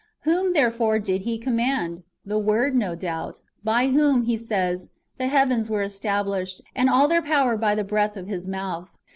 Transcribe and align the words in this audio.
Whom, 0.21 0.53
therefore, 0.53 0.97
did 0.97 1.21
He 1.21 1.37
command? 1.37 2.01
The 2.25 2.39
Word, 2.39 2.73
no 2.73 2.95
doubt," 2.95 3.43
by 3.73 3.89
whom," 3.89 4.23
he 4.23 4.35
says," 4.35 4.89
the 5.19 5.27
heavens 5.27 5.69
were 5.69 5.83
established, 5.83 6.59
and 6.75 6.89
all 6.89 7.07
their 7.07 7.21
power 7.21 7.55
by 7.55 7.75
the 7.75 7.83
breath 7.83 8.17
of 8.17 8.25
His 8.25 8.47
mouth." 8.47 8.97